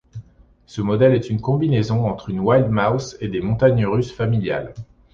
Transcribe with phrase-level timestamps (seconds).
[0.65, 4.73] Ce modèle est une combinaison entre une Wild Mouse et des montagnes russes familiales.